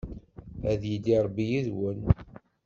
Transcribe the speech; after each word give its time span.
Ad 0.71 0.81
yili 0.89 1.15
Ṛebbi 1.25 1.43
yid-wen. 1.51 1.99